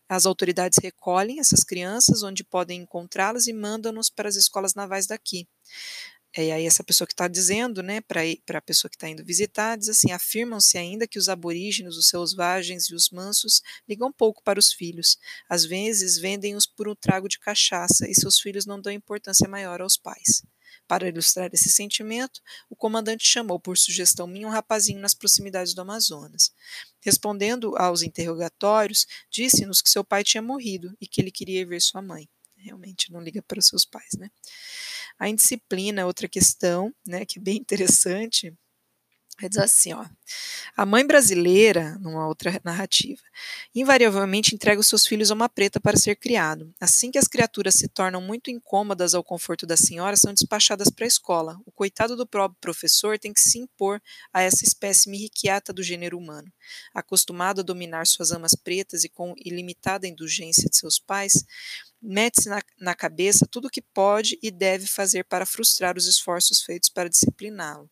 As 0.09 0.25
autoridades 0.25 0.79
recolhem 0.83 1.41
essas 1.41 1.65
crianças 1.65 2.23
onde 2.23 2.43
podem 2.43 2.83
encontrá-las 2.83 3.47
e 3.47 3.53
mandam-nos 3.53 4.09
para 4.09 4.29
as 4.29 4.37
escolas 4.37 4.75
navais 4.75 5.07
daqui. 5.07 5.47
E 6.37 6.53
aí 6.53 6.67
essa 6.67 6.85
pessoa 6.85 7.07
que 7.07 7.15
está 7.15 7.27
dizendo, 7.27 7.83
né, 7.83 8.01
para 8.01 8.59
a 8.59 8.63
pessoa 8.63 8.89
que 8.89 8.97
está 8.97 9.09
indo 9.09 9.25
visitar, 9.25 9.77
diz 9.77 9.89
assim, 9.89 10.13
afirmam-se 10.13 10.77
ainda 10.79 11.07
que 11.09 11.19
os 11.19 11.29
aborígenes, 11.29 11.97
os 11.97 12.09
selvagens 12.09 12.85
e 12.91 12.95
os 12.95 13.11
mansos 13.11 13.63
ligam 13.89 14.13
pouco 14.13 14.43
para 14.43 14.59
os 14.59 14.73
filhos. 14.73 15.19
Às 15.49 15.65
vezes 15.65 16.19
vendem-os 16.19 16.67
por 16.67 16.87
um 16.89 16.95
trago 16.95 17.29
de 17.29 17.39
cachaça 17.39 18.09
e 18.09 18.15
seus 18.15 18.39
filhos 18.39 18.67
não 18.67 18.81
dão 18.81 18.93
importância 18.93 19.49
maior 19.49 19.81
aos 19.81 19.97
pais. 19.97 20.43
Para 20.89 21.07
ilustrar 21.07 21.51
esse 21.53 21.69
sentimento, 21.69 22.41
o 22.71 22.75
comandante 22.75 23.25
chamou 23.27 23.61
por 23.61 23.77
sugestão 23.77 24.27
minha 24.27 24.49
um 24.49 24.51
rapazinho 24.51 24.99
nas 25.01 25.15
proximidades 25.15 25.75
do 25.75 25.83
Amazonas. 25.83 26.51
Respondendo 27.01 27.77
aos 27.77 28.03
interrogatórios, 28.03 29.07
disse-nos 29.31 29.83
que 29.83 29.91
seu 29.91 30.03
pai 30.03 30.25
tinha 30.25 30.43
morrido 30.43 30.97
e 31.01 31.07
que 31.07 31.21
ele 31.21 31.31
queria 31.31 31.67
ver 31.67 31.81
sua 31.83 32.01
mãe. 32.01 32.29
Realmente 32.57 33.13
não 33.13 33.21
liga 33.21 33.43
para 33.43 33.59
os 33.59 33.67
seus 33.67 33.85
pais, 33.85 34.15
né? 34.19 34.31
A 35.19 35.29
indisciplina 35.29 36.01
é 36.01 36.05
outra 36.07 36.27
questão, 36.29 36.93
né, 37.07 37.25
que 37.27 37.39
é 37.39 37.43
bem 37.43 37.57
interessante, 37.59 38.53
Diz 39.41 39.57
assim, 39.59 39.93
ó. 39.93 40.05
A 40.77 40.85
mãe 40.85 41.07
brasileira, 41.07 41.97
numa 42.01 42.27
outra 42.27 42.61
narrativa, 42.65 43.23
invariavelmente 43.73 44.53
entrega 44.53 44.81
os 44.81 44.89
seus 44.89 45.07
filhos 45.07 45.31
a 45.31 45.35
uma 45.35 45.49
preta 45.49 45.79
para 45.81 45.97
ser 45.97 46.17
criado. 46.17 46.75
Assim 46.81 47.13
que 47.13 47.19
as 47.19 47.29
criaturas 47.29 47.75
se 47.75 47.87
tornam 47.87 48.21
muito 48.21 48.51
incômodas 48.51 49.15
ao 49.15 49.23
conforto 49.23 49.65
da 49.65 49.77
senhora, 49.77 50.17
são 50.17 50.35
despachadas 50.35 50.91
para 50.91 51.05
a 51.05 51.09
escola. 51.09 51.61
O 51.65 51.71
coitado 51.71 52.17
do 52.17 52.27
próprio 52.27 52.59
professor 52.61 53.17
tem 53.17 53.33
que 53.33 53.41
se 53.41 53.59
impor 53.59 54.03
a 54.33 54.43
essa 54.43 54.65
espécie 54.65 55.09
irrequieta 55.09 55.73
do 55.73 55.85
gênero 55.85 56.19
humano. 56.19 56.53
Acostumado 56.93 57.61
a 57.61 57.65
dominar 57.65 58.09
suas 58.09 58.33
amas 58.33 58.57
pretas 58.57 59.05
e 59.05 59.09
com 59.09 59.35
ilimitada 59.37 60.09
indulgência 60.09 60.69
de 60.69 60.77
seus 60.77 60.99
pais, 60.99 61.45
mete-se 62.03 62.49
na, 62.49 62.61
na 62.77 62.95
cabeça 62.95 63.47
tudo 63.49 63.69
o 63.69 63.71
que 63.71 63.83
pode 63.83 64.37
e 64.43 64.51
deve 64.51 64.89
fazer 64.89 65.25
para 65.25 65.47
frustrar 65.47 65.97
os 65.97 66.07
esforços 66.07 66.61
feitos 66.61 66.89
para 66.89 67.09
discipliná-lo. 67.09 67.89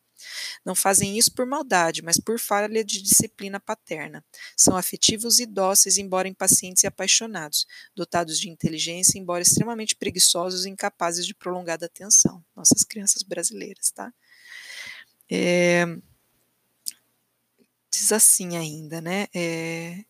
Não 0.65 0.75
fazem 0.75 1.17
isso 1.19 1.33
por 1.33 1.47
maldade, 1.47 2.03
mas 2.03 2.19
por 2.19 2.39
falha 2.39 2.85
de 2.85 3.03
disciplina 3.03 3.61
paterna. 3.61 4.25
São 4.57 4.77
afetivos 4.77 5.39
e 5.39 5.47
dóceis, 5.47 5.99
embora 5.99 6.29
impacientes 6.29 6.83
e 6.83 6.87
apaixonados, 6.87 7.67
dotados 7.95 8.39
de 8.39 8.51
inteligência, 8.51 9.19
embora 9.19 9.43
extremamente 9.43 9.95
preguiçosos 9.95 10.65
e 10.65 10.71
incapazes 10.71 11.27
de 11.27 11.35
prolongada 11.35 11.87
atenção. 11.87 12.45
Nossas 12.55 12.85
crianças 12.85 13.23
brasileiras, 13.23 13.91
tá? 13.91 14.13
É, 15.31 15.85
diz 17.91 18.13
assim 18.13 18.57
ainda, 18.57 19.01
né? 19.01 19.27
É, 19.35 20.05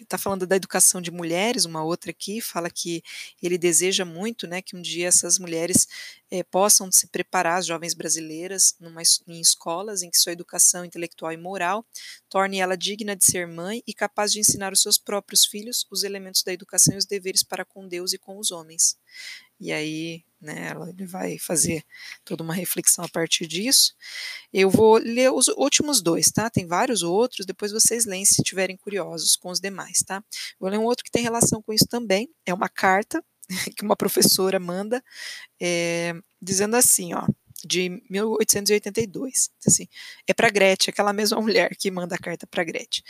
está 0.00 0.18
falando 0.18 0.46
da 0.46 0.56
educação 0.56 1.00
de 1.00 1.10
mulheres, 1.10 1.64
uma 1.64 1.84
outra 1.84 2.10
aqui 2.10 2.40
fala 2.40 2.70
que 2.70 3.02
ele 3.42 3.58
deseja 3.58 4.04
muito, 4.04 4.46
né, 4.46 4.62
que 4.62 4.76
um 4.76 4.82
dia 4.82 5.08
essas 5.08 5.38
mulheres 5.38 5.86
é, 6.30 6.42
possam 6.42 6.90
se 6.90 7.06
preparar, 7.08 7.58
as 7.58 7.66
jovens 7.66 7.94
brasileiras, 7.94 8.74
numa, 8.80 9.02
em 9.26 9.40
escolas 9.40 10.02
em 10.02 10.10
que 10.10 10.18
sua 10.18 10.32
educação 10.32 10.84
intelectual 10.84 11.32
e 11.32 11.36
moral 11.36 11.84
torne 12.28 12.58
ela 12.58 12.76
digna 12.76 13.14
de 13.16 13.24
ser 13.24 13.46
mãe 13.46 13.82
e 13.86 13.94
capaz 13.94 14.32
de 14.32 14.40
ensinar 14.40 14.72
os 14.72 14.82
seus 14.82 14.98
próprios 14.98 15.44
filhos 15.44 15.86
os 15.90 16.02
elementos 16.02 16.42
da 16.42 16.52
educação 16.52 16.94
e 16.94 16.98
os 16.98 17.06
deveres 17.06 17.42
para 17.42 17.64
com 17.64 17.86
Deus 17.86 18.12
e 18.12 18.18
com 18.18 18.38
os 18.38 18.50
homens. 18.50 18.96
E 19.58 19.72
aí, 19.72 20.22
né, 20.40 20.72
ele 20.88 21.06
vai 21.06 21.38
fazer 21.38 21.82
toda 22.24 22.42
uma 22.42 22.54
reflexão 22.54 23.04
a 23.04 23.08
partir 23.08 23.46
disso. 23.46 23.94
Eu 24.52 24.70
vou 24.70 24.96
ler 24.96 25.32
os 25.32 25.48
últimos 25.48 26.02
dois, 26.02 26.30
tá? 26.30 26.50
Tem 26.50 26.66
vários 26.66 27.02
outros, 27.02 27.46
depois 27.46 27.72
vocês 27.72 28.04
leem 28.04 28.24
se 28.24 28.42
estiverem 28.42 28.76
curiosos 28.76 29.36
com 29.36 29.50
os 29.50 29.60
demais, 29.60 30.02
tá? 30.02 30.22
Vou 30.60 30.68
ler 30.68 30.78
um 30.78 30.84
outro 30.84 31.04
que 31.04 31.10
tem 31.10 31.22
relação 31.22 31.62
com 31.62 31.72
isso 31.72 31.86
também. 31.86 32.28
É 32.44 32.52
uma 32.52 32.68
carta 32.68 33.24
que 33.76 33.84
uma 33.84 33.96
professora 33.96 34.60
manda, 34.60 35.02
é, 35.60 36.14
dizendo 36.40 36.76
assim, 36.76 37.14
ó 37.14 37.26
de 37.64 38.02
1882. 38.10 39.50
Assim, 39.66 39.88
é 40.26 40.34
para 40.34 40.50
Gretchen, 40.50 40.92
aquela 40.92 41.12
mesma 41.12 41.40
mulher 41.42 41.74
que 41.76 41.90
manda 41.90 42.14
a 42.14 42.18
carta 42.18 42.46
para 42.46 42.64
Gretchen. 42.64 43.02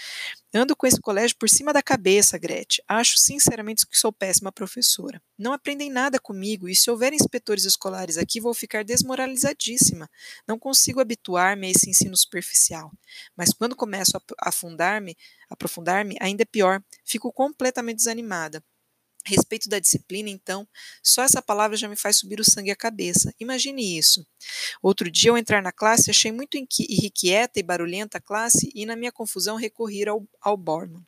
Ando 0.55 0.77
com 0.77 0.87
esse 0.87 1.01
colégio 1.01 1.37
por 1.37 1.49
cima 1.49 1.73
da 1.73 1.83
cabeça, 1.83 2.39
Gretchen. 2.39 2.85
Acho 2.89 3.19
sinceramente 3.19 3.87
que 3.87 3.99
sou 3.99 4.13
péssima 4.13 4.53
professora. 4.53 5.21
Não 5.39 5.53
aprendem 5.53 5.91
nada 5.91 6.19
comigo 6.19 6.69
e 6.69 6.75
se 6.75 6.91
houver 6.91 7.13
inspetores 7.13 7.65
escolares 7.65 8.17
aqui, 8.17 8.41
vou 8.41 8.55
ficar 8.55 8.85
desmoralizadíssima. 8.85 10.09
Não 10.47 10.59
consigo 10.59 11.01
habituar-me 11.01 11.67
a 11.67 11.71
esse 11.71 11.91
ensino 11.91 12.17
superficial. 12.17 12.91
Mas 13.37 13.53
quando 13.53 13.77
começo 13.77 14.17
a 14.17 14.49
afundar-me, 14.49 15.17
aprofundar-me, 15.51 16.17
ainda 16.21 16.43
é 16.43 16.47
pior. 16.47 16.83
Fico 17.05 17.33
completamente 17.33 17.99
desanimada 17.99 18.63
respeito 19.27 19.69
da 19.69 19.79
disciplina, 19.79 20.31
então, 20.31 20.67
só 21.03 21.23
essa 21.23 21.43
palavra 21.43 21.77
já 21.77 21.89
me 21.89 21.97
faz 21.97 22.19
subir 22.19 22.41
o 22.41 22.45
sangue 22.45 22.71
à 22.71 22.77
cabeça. 22.77 23.35
Imagine 23.41 23.99
isso. 23.99 24.27
Outro 24.83 25.11
dia, 25.11 25.31
ao 25.31 25.39
entrar 25.39 25.63
na 25.63 25.73
classe, 25.73 26.11
achei 26.11 26.31
muito 26.31 26.57
irrequieta 26.57 27.59
e 27.59 27.63
barulhenta 27.63 28.19
a 28.19 28.21
classe 28.21 28.71
e, 28.75 28.87
na 28.87 28.97
minha 28.97 29.13
confusão, 29.13 29.57
recorri 29.57 30.07
ao, 30.09 30.27
ao 30.41 30.57
Borman. 30.57 31.05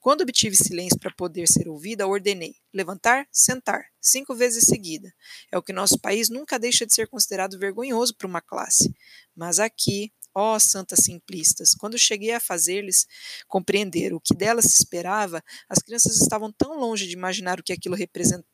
Quando 0.00 0.22
obtive 0.22 0.56
silêncio 0.56 0.98
para 0.98 1.12
poder 1.14 1.46
ser 1.46 1.68
ouvida, 1.68 2.06
ordenei 2.06 2.54
levantar, 2.72 3.26
sentar, 3.32 3.86
cinco 4.00 4.34
vezes 4.34 4.64
seguida. 4.64 5.12
É 5.50 5.58
o 5.58 5.62
que 5.62 5.72
nosso 5.72 5.98
país 5.98 6.28
nunca 6.28 6.58
deixa 6.58 6.86
de 6.86 6.94
ser 6.94 7.08
considerado 7.08 7.58
vergonhoso 7.58 8.14
para 8.14 8.26
uma 8.26 8.40
classe. 8.40 8.94
Mas 9.34 9.58
aqui, 9.58 10.12
Ó 10.40 10.54
oh, 10.54 10.60
santas 10.60 11.00
simplistas, 11.00 11.74
quando 11.74 11.98
cheguei 11.98 12.30
a 12.30 12.38
fazer-lhes 12.38 13.08
compreender 13.48 14.14
o 14.14 14.20
que 14.20 14.32
delas 14.32 14.66
se 14.66 14.80
esperava, 14.80 15.42
as 15.68 15.80
crianças 15.80 16.20
estavam 16.20 16.52
tão 16.52 16.78
longe 16.78 17.08
de 17.08 17.12
imaginar 17.12 17.58
o 17.58 17.62
que 17.62 17.72
aquilo, 17.72 17.96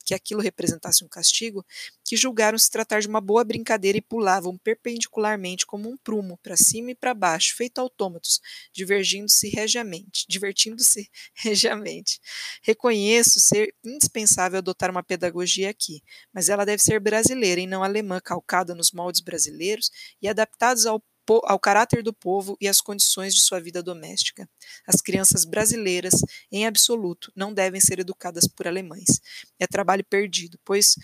que 0.02 0.14
aquilo 0.14 0.40
representasse 0.40 1.04
um 1.04 1.08
castigo, 1.08 1.62
que 2.02 2.16
julgaram 2.16 2.56
se 2.56 2.70
tratar 2.70 3.00
de 3.00 3.06
uma 3.06 3.20
boa 3.20 3.44
brincadeira 3.44 3.98
e 3.98 4.00
pulavam 4.00 4.56
perpendicularmente 4.56 5.66
como 5.66 5.90
um 5.90 5.96
prumo, 5.98 6.38
para 6.42 6.56
cima 6.56 6.92
e 6.92 6.94
para 6.94 7.12
baixo, 7.12 7.54
feito 7.54 7.78
autômatos, 7.78 8.40
divergindo-se 8.72 9.50
regiamente, 9.50 10.24
divertindo-se 10.26 11.10
regiamente. 11.36 12.18
Reconheço 12.62 13.40
ser 13.40 13.74
indispensável 13.84 14.56
adotar 14.56 14.90
uma 14.90 15.02
pedagogia 15.02 15.68
aqui, 15.68 16.02
mas 16.32 16.48
ela 16.48 16.64
deve 16.64 16.82
ser 16.82 16.98
brasileira 16.98 17.60
e 17.60 17.66
não 17.66 17.84
alemã, 17.84 18.22
calcada 18.24 18.74
nos 18.74 18.90
moldes 18.90 19.20
brasileiros 19.20 19.90
e 20.22 20.26
adaptados 20.28 20.86
ao 20.86 21.04
ao 21.44 21.58
caráter 21.58 22.02
do 22.02 22.12
povo 22.12 22.56
e 22.60 22.68
às 22.68 22.80
condições 22.80 23.34
de 23.34 23.40
sua 23.40 23.60
vida 23.60 23.82
doméstica. 23.82 24.48
As 24.86 25.00
crianças 25.00 25.44
brasileiras, 25.44 26.14
em 26.50 26.66
absoluto, 26.66 27.32
não 27.34 27.52
devem 27.52 27.80
ser 27.80 27.98
educadas 27.98 28.46
por 28.46 28.66
alemães. 28.66 29.20
É 29.58 29.66
trabalho 29.66 30.04
perdido, 30.04 30.58
pois 30.64 30.96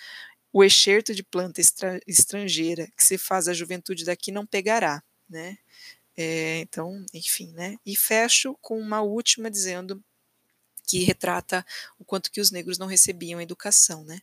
o 0.52 0.64
excerto 0.64 1.14
de 1.14 1.22
planta 1.22 1.60
estrangeira 2.06 2.88
que 2.96 3.04
se 3.04 3.16
faz 3.18 3.48
à 3.48 3.52
juventude 3.54 4.04
daqui 4.04 4.32
não 4.32 4.46
pegará, 4.46 5.02
né? 5.28 5.56
É, 6.16 6.58
então, 6.60 7.04
enfim, 7.14 7.52
né? 7.52 7.76
E 7.86 7.96
fecho 7.96 8.56
com 8.60 8.78
uma 8.78 9.00
última 9.02 9.50
dizendo 9.50 10.02
que 10.86 11.04
retrata 11.04 11.64
o 11.98 12.04
quanto 12.04 12.30
que 12.30 12.40
os 12.40 12.50
negros 12.50 12.78
não 12.78 12.86
recebiam 12.86 13.40
educação, 13.40 14.04
né? 14.04 14.20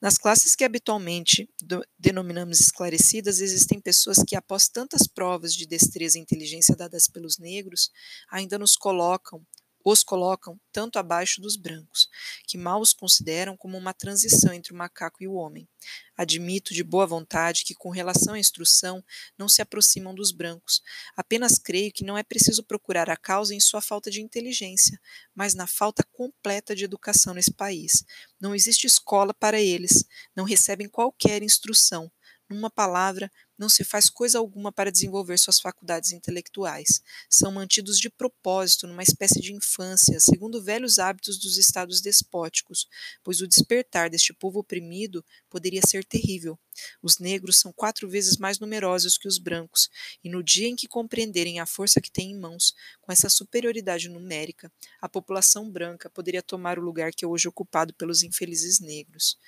Nas 0.00 0.18
classes 0.18 0.54
que 0.54 0.64
habitualmente 0.64 1.48
do, 1.62 1.84
denominamos 1.98 2.60
esclarecidas, 2.60 3.40
existem 3.40 3.80
pessoas 3.80 4.18
que, 4.26 4.36
após 4.36 4.68
tantas 4.68 5.06
provas 5.06 5.54
de 5.54 5.66
destreza 5.66 6.18
e 6.18 6.20
inteligência 6.20 6.76
dadas 6.76 7.08
pelos 7.08 7.38
negros, 7.38 7.90
ainda 8.30 8.58
nos 8.58 8.76
colocam 8.76 9.44
os 9.84 10.02
colocam 10.02 10.60
tanto 10.72 10.98
abaixo 10.98 11.40
dos 11.40 11.56
brancos, 11.56 12.08
que 12.46 12.56
mal 12.56 12.80
os 12.80 12.92
consideram 12.92 13.56
como 13.56 13.76
uma 13.76 13.92
transição 13.92 14.52
entre 14.52 14.72
o 14.72 14.76
macaco 14.76 15.22
e 15.22 15.28
o 15.28 15.34
homem. 15.34 15.68
Admito 16.16 16.72
de 16.72 16.84
boa 16.84 17.06
vontade 17.06 17.64
que, 17.64 17.74
com 17.74 17.90
relação 17.90 18.34
à 18.34 18.38
instrução, 18.38 19.02
não 19.36 19.48
se 19.48 19.62
aproximam 19.62 20.14
dos 20.14 20.30
brancos. 20.30 20.82
Apenas 21.16 21.58
creio 21.58 21.92
que 21.92 22.04
não 22.04 22.16
é 22.16 22.22
preciso 22.22 22.62
procurar 22.62 23.10
a 23.10 23.16
causa 23.16 23.54
em 23.54 23.60
sua 23.60 23.80
falta 23.80 24.10
de 24.10 24.20
inteligência, 24.20 25.00
mas 25.34 25.54
na 25.54 25.66
falta 25.66 26.04
completa 26.12 26.76
de 26.76 26.84
educação 26.84 27.34
nesse 27.34 27.52
país. 27.52 28.04
Não 28.40 28.54
existe 28.54 28.86
escola 28.86 29.34
para 29.34 29.60
eles, 29.60 30.04
não 30.36 30.44
recebem 30.44 30.88
qualquer 30.88 31.42
instrução. 31.42 32.10
Numa 32.52 32.70
palavra, 32.70 33.30
não 33.58 33.68
se 33.68 33.84
faz 33.84 34.10
coisa 34.10 34.38
alguma 34.38 34.72
para 34.72 34.90
desenvolver 34.90 35.38
suas 35.38 35.60
faculdades 35.60 36.12
intelectuais. 36.12 37.00
São 37.30 37.52
mantidos 37.52 37.98
de 37.98 38.10
propósito 38.10 38.86
numa 38.86 39.02
espécie 39.02 39.40
de 39.40 39.54
infância, 39.54 40.18
segundo 40.20 40.62
velhos 40.62 40.98
hábitos 40.98 41.38
dos 41.38 41.56
estados 41.56 42.00
despóticos, 42.00 42.86
pois 43.22 43.40
o 43.40 43.46
despertar 43.46 44.10
deste 44.10 44.34
povo 44.34 44.58
oprimido 44.58 45.24
poderia 45.48 45.80
ser 45.86 46.04
terrível. 46.04 46.58
Os 47.00 47.18
negros 47.18 47.56
são 47.56 47.72
quatro 47.72 48.08
vezes 48.08 48.36
mais 48.36 48.58
numerosos 48.58 49.16
que 49.16 49.28
os 49.28 49.38
brancos, 49.38 49.88
e 50.24 50.28
no 50.28 50.42
dia 50.42 50.68
em 50.68 50.76
que 50.76 50.88
compreenderem 50.88 51.60
a 51.60 51.66
força 51.66 52.00
que 52.00 52.10
têm 52.10 52.32
em 52.32 52.38
mãos, 52.38 52.74
com 53.00 53.12
essa 53.12 53.30
superioridade 53.30 54.08
numérica, 54.08 54.72
a 55.00 55.08
população 55.08 55.70
branca 55.70 56.10
poderia 56.10 56.42
tomar 56.42 56.78
o 56.78 56.82
lugar 56.82 57.12
que 57.12 57.24
é 57.24 57.28
hoje 57.28 57.48
ocupado 57.48 57.94
pelos 57.94 58.22
infelizes 58.22 58.80
negros 58.80 59.38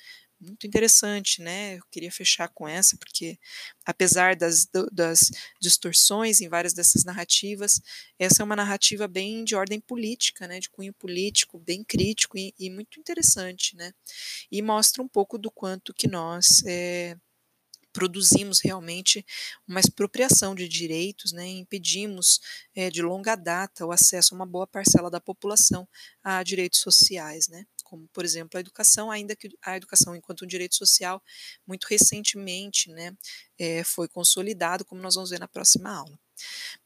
muito 0.45 0.67
interessante, 0.67 1.43
né? 1.43 1.77
Eu 1.77 1.83
queria 1.91 2.13
fechar 2.13 2.49
com 2.49 2.69
essa, 2.69 2.97
porque 2.97 3.39
apesar 3.85 4.37
das, 4.37 4.69
das 4.93 5.31
distorções 5.61 6.41
em 6.41 6.49
várias 6.49 6.73
dessas 6.73 7.05
narrativas, 7.05 7.81
essa 8.19 8.43
é 8.43 8.45
uma 8.45 8.57
narrativa 8.57 9.09
bem 9.09 9.45
de 9.45 9.57
ordem 9.57 9.81
política, 9.81 10.47
né? 10.47 10.61
De 10.61 10.71
cunho 10.71 10.93
político, 10.93 11.59
bem 11.59 11.83
crítico 11.85 12.39
e, 12.39 12.55
e 12.59 12.71
muito 12.71 13.01
interessante, 13.01 13.77
né? 13.77 13.93
E 14.51 14.63
mostra 14.63 15.03
um 15.03 15.09
pouco 15.09 15.39
do 15.39 15.51
quanto 15.51 15.95
que 15.95 16.07
nós 16.09 16.63
é, 16.67 17.17
produzimos 17.93 18.61
realmente 18.61 19.25
uma 19.69 19.81
expropriação 19.81 20.55
de 20.55 20.69
direitos, 20.69 21.33
né, 21.33 21.47
impedimos 21.49 22.41
é, 22.75 22.91
de 22.91 23.01
longa 23.01 23.37
data 23.37 23.87
o 23.87 23.93
acesso 23.93 24.35
a 24.35 24.37
uma 24.37 24.45
boa 24.47 24.67
parcela 24.67 25.11
da 25.11 25.21
população 25.21 25.89
a 26.23 26.43
direitos 26.43 26.81
sociais, 26.81 27.49
né 27.49 27.65
como 27.85 28.09
por 28.09 28.25
exemplo 28.25 28.59
a 28.59 28.61
educação, 28.61 29.11
ainda 29.11 29.37
que 29.37 29.57
a 29.63 29.77
educação 29.77 30.17
enquanto 30.17 30.45
um 30.45 30.49
direito 30.49 30.75
social 30.75 31.23
muito 31.67 31.85
recentemente 31.85 32.91
né, 32.91 33.17
é, 33.59 33.85
foi 33.85 34.09
consolidado, 34.09 34.85
como 34.85 35.01
nós 35.01 35.15
vamos 35.15 35.31
ver 35.31 35.39
na 35.39 35.47
próxima 35.47 35.91
aula. 35.91 36.19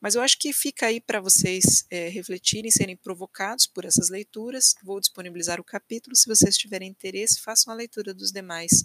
Mas 0.01 0.15
eu 0.15 0.23
acho 0.23 0.39
que 0.39 0.53
fica 0.53 0.87
aí 0.87 1.01
para 1.01 1.21
vocês 1.21 1.85
é, 1.91 2.09
refletirem, 2.09 2.71
serem 2.71 2.97
provocados 2.97 3.67
por 3.67 3.85
essas 3.85 4.11
leituras. 4.11 4.75
Vou 4.83 5.01
disponibilizar 5.01 5.61
o 5.61 5.65
capítulo. 5.65 6.15
Se 6.15 6.27
vocês 6.27 6.57
tiverem 6.57 6.91
interesse, 6.91 7.41
façam 7.41 7.73
a 7.73 7.77
leitura 7.77 8.13
dos 8.13 8.31
demais, 8.31 8.85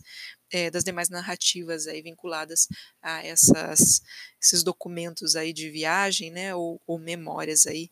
é, 0.51 0.71
das 0.71 0.83
demais 0.83 1.09
narrativas 1.09 1.87
aí 1.87 2.01
vinculadas 2.01 2.67
a 3.01 3.23
essas, 3.25 4.01
esses 4.41 4.63
documentos 4.63 5.35
aí 5.35 5.53
de 5.53 5.69
viagem, 5.69 6.31
né, 6.31 6.55
ou, 6.55 6.81
ou 6.87 6.97
memórias 6.97 7.67
aí 7.67 7.91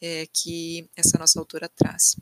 é, 0.00 0.26
que 0.32 0.88
essa 0.96 1.18
nossa 1.18 1.38
autora 1.38 1.68
traz. 1.68 2.16